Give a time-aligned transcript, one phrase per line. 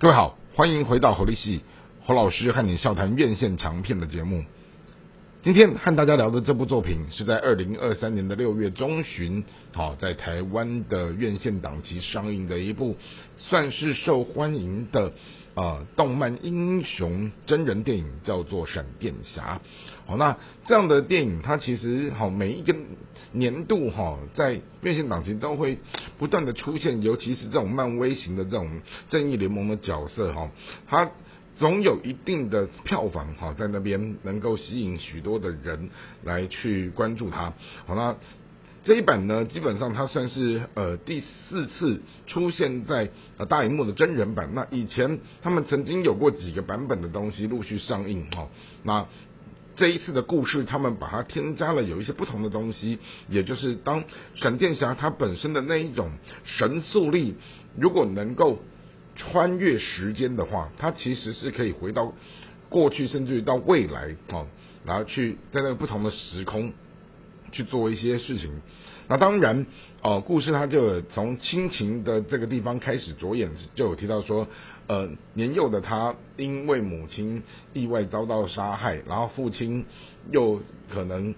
[0.00, 1.60] 各位好，欢迎回到侯立戏
[2.04, 4.44] 侯老师和你笑谈院线长片的节目。
[5.42, 9.42] 今天和大家聊的这部作品是在二零二三年的六月中旬，
[9.72, 12.96] 好在台湾的院线档期上映的一部
[13.38, 15.12] 算是受欢迎的
[15.58, 19.60] 呃动漫英雄真人电影，叫做《闪电侠》。
[20.08, 20.36] 好，那
[20.66, 22.72] 这样的电影它其实好每一个
[23.32, 25.76] 年度哈在院线档期都会
[26.16, 28.70] 不断的出现，尤其是这种漫威型的这种
[29.08, 30.48] 正义联盟的角色哈，
[30.86, 31.10] 它
[31.56, 35.90] 总有一定的票房哈在那边能够吸引许多的人
[36.22, 37.52] 来去关注它。
[37.84, 38.14] 好，那
[38.84, 44.50] 这一版呢，基本上它算是呃第四次出现在呃大荧幕的真人版。
[44.54, 48.48] 那以前他们曾经有过几个版本的东西陆续上映哈，
[48.82, 49.06] 那。
[49.76, 54.02] 这一次的故事，他们把它添加了有一些不同的东西，也就是当
[54.34, 56.10] 闪电侠他本身的那一种
[56.44, 57.36] 神速力，
[57.76, 58.58] 如果能够
[59.14, 62.12] 穿越时间的话，他其实是可以回到
[62.68, 64.48] 过去，甚至于到未来哦，
[64.84, 66.72] 然后去在那个不同的时空
[67.52, 68.60] 去做一些事情。
[69.08, 69.66] 那当然，
[70.02, 74.46] 哦，故事它就从亲情的这个地方开始着眼，就有提到说，
[74.86, 79.86] 呃，年幼的他因为母亲意外遭到杀害，然后父亲
[80.30, 80.60] 又
[80.90, 81.34] 可能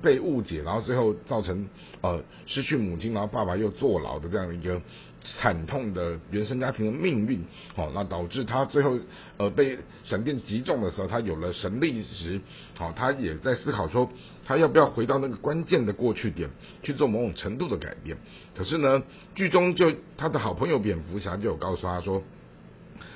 [0.00, 1.68] 被误解，然后最后造成
[2.00, 4.80] 呃失去母亲，然后爸爸又坐牢的这样一个
[5.20, 8.98] 惨痛的原生家庭的命运，好，那导致他最后
[9.36, 12.40] 呃被闪电击中的时候，他有了神力时，
[12.74, 14.08] 好，他也在思考说。
[14.44, 16.50] 他要不要回到那个关键的过去点
[16.82, 18.16] 去做某种程度的改变？
[18.56, 19.00] 可是呢，
[19.36, 22.20] 剧中就他的好朋友蝙蝠侠就有告诉他说：“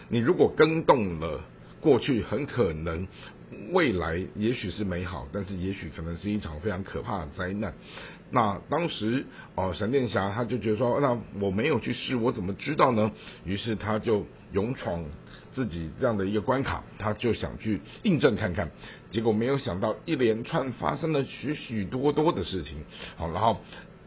[0.08, 1.41] 你如果跟动了
[1.87, 3.06] 过去，很可能
[3.70, 7.73] 未来也许是美好，但是也许可能是一场非常可怕的灾难。”
[8.33, 13.12] 那当时哦，闪电侠他就觉得说：“那我没有去试，我怎么知道呢？”
[13.47, 15.05] 于是他就勇闯。
[15.55, 18.71] 自己这样的一个关卡，他就想去印证看看，
[19.11, 22.77] 结果没有想到一连串发生了许许多多的事情，
[23.16, 23.59] 好，然后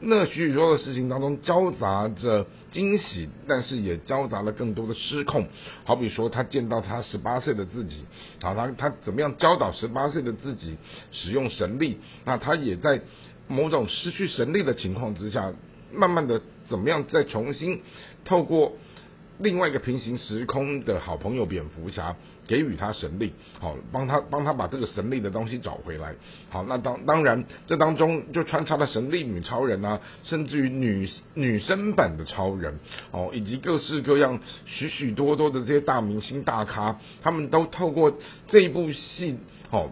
[0.02, 5.48] 那许许多多的事情当中交杂着惊喜，但是也交杂了更多的失控。
[5.84, 8.06] 好比说，他见到他十八岁的自己，
[8.42, 10.78] 好，他他怎么样教导十八岁的自己
[11.12, 11.98] 使用神力？
[12.26, 13.02] 那他也在
[13.48, 15.54] 某种失去神力的情况之下，
[15.94, 17.82] 慢慢的怎么样再重新
[18.24, 18.74] 透过。
[19.40, 26.14] 另外一个平行时空的好朋友蝙蝠侠给予他神力，好帮他帮他把这个神力的东西找回来。
[26.50, 32.80] 好，那当当然这当中就穿插了神力女超人啊，甚至于女女生版的超人，
[33.12, 38.18] 哦，以及各式各样许许多多的这些大明星大咖，他们都透过
[38.48, 39.38] 这一部戏，
[39.70, 39.92] 好。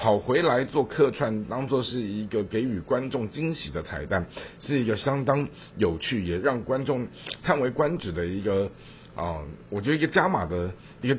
[0.00, 4.24] 跑回来做客串，当做是一个给予观众惊喜的彩蛋，
[4.58, 5.46] 是一个相当
[5.76, 7.06] 有趣，也让观众
[7.42, 8.70] 叹为观止的一个
[9.14, 10.72] 啊，我觉得一个加码的
[11.02, 11.18] 一个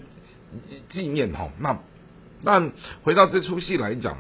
[0.90, 1.52] 纪念哈。
[1.60, 1.80] 那
[2.42, 2.72] 那
[3.04, 4.18] 回到这出戏来讲，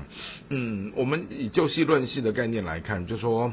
[0.50, 3.52] 嗯，我们以就戏论戏的概念来看，就说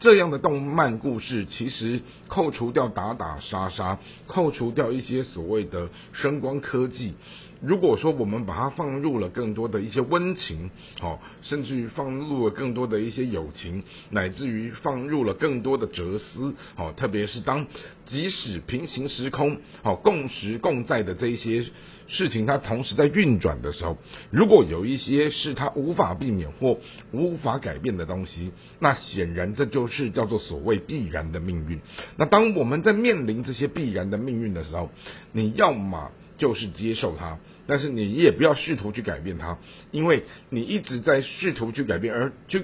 [0.00, 7.14] 这样的动漫故事，其实扣除掉打打杀杀，扣除掉一些所谓的声光科技。
[7.62, 17.66] 如果说我们把它放入了更多的一些温情，哦，甚至于放入了更多的一些友情，乃至于放入了更多的哲思，哦，特别是当
[18.04, 21.64] 即使平行时空，哦，共识共在的这一些
[22.06, 23.96] 事情，它同时在运转的时候，
[24.30, 26.76] 如果有一些是它无法避免或
[27.12, 31.80] 无法改变的东西，那显然这就是叫做所谓必然的命运。
[32.16, 34.88] 那当我们在面临这些必然的命运的时候，
[35.32, 37.38] 你要么就是接受它。
[37.66, 39.58] 但是你也不要试图去改变它，
[39.90, 42.60] 因为你一直在试图去改变，而就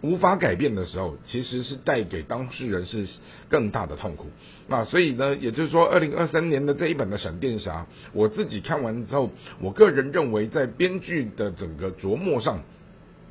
[0.00, 3.06] 无法改变的时候，其实是带给当事人是
[3.50, 4.28] 更大的痛苦。
[4.68, 9.30] 那所以呢，也就是说，二零二三年的这一本的闪电侠，我自己看完之后，
[9.60, 12.62] 我个人认为在编剧的整个琢磨上，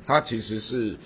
[0.06, 0.98] 它其实是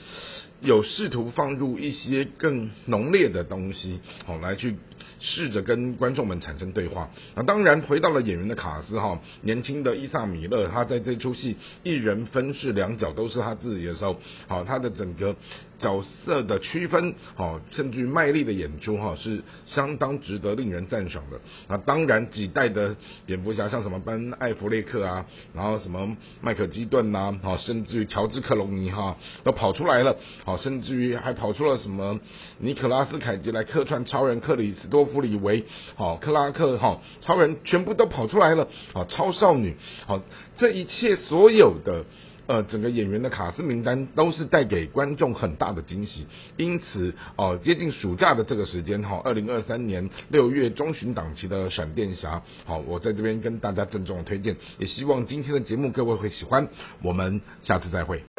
[0.63, 4.77] 有试图放入一些更浓烈的东西，好来去。
[5.19, 7.09] 试着跟观众们产生对话。
[7.37, 14.17] 那当然回到了演员的卡斯哈，年轻的伊萨米勒，他在这出戏一人分饰两角都是他自己的时候，
[14.49, 15.35] 好，他的整个
[15.79, 21.41] 角色的区分，好，甚至于卖力的演出哈，是相当值得令人赞赏的。
[21.69, 32.19] 那当然几代的蝙蝠侠，像什么班艾弗雷克啊，然后什么麦克基顿呐，好，甚至于乔治克隆尼哈，都跑出来了，好，甚至于还跑出了什么
[32.59, 35.03] 尼可拉斯凯奇来客串超人克里斯多。
[35.13, 35.65] 弗里维，
[35.95, 39.77] 好，克拉克，哈，超人全部都跑出来了，好，超少女，
[40.07, 40.23] 好，
[40.57, 42.07] 这一切所有的
[42.47, 46.27] 呃整个演员的卡司名单都是带给观众很大的惊喜。
[46.57, 56.69] 因此，哦，接近暑假的这个时间哈，二零二三年六月中旬档期的闪电侠，好，我在这边跟大家郑重推荐，也希望今天的节目各位会喜欢。
[57.03, 58.32] 我们下次再会。